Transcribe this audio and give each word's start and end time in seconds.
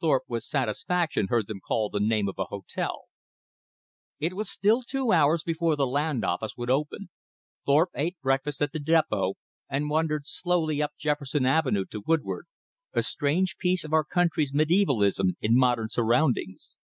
Thorpe 0.00 0.22
with 0.28 0.44
satisfaction 0.44 1.26
heard 1.30 1.48
them 1.48 1.58
call 1.58 1.90
the 1.90 1.98
name 1.98 2.28
of 2.28 2.38
a 2.38 2.44
hotel. 2.44 3.06
It 4.20 4.34
was 4.34 4.48
still 4.48 4.82
two 4.82 5.10
hours 5.10 5.42
before 5.42 5.74
the 5.74 5.84
Land 5.84 6.24
Office 6.24 6.52
would 6.56 6.68
be 6.68 6.72
open. 6.72 7.10
Thorpe 7.66 7.90
ate 7.96 8.16
breakfast 8.20 8.62
at 8.62 8.70
the 8.70 8.78
depot 8.78 9.34
and 9.68 9.90
wandered 9.90 10.28
slowly 10.28 10.80
up 10.80 10.92
Jefferson 10.96 11.44
Avenue 11.44 11.86
to 11.86 12.00
Woodward, 12.06 12.46
a 12.92 13.02
strange 13.02 13.56
piece 13.58 13.82
of 13.82 13.92
our 13.92 14.04
country's 14.04 14.52
medievalism 14.54 15.36
in 15.40 15.56
modern 15.58 15.88
surroundings. 15.88 16.76